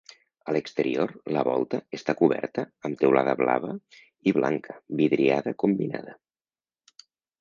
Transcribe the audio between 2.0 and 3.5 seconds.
coberta amb teulada